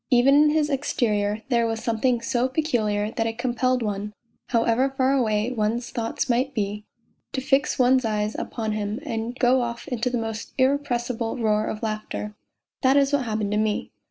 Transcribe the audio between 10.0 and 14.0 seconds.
the most irrepressible roar of laughter. That is what happened to me.